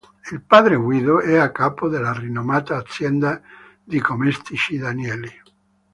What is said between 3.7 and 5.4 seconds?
di cosmetici Danieli.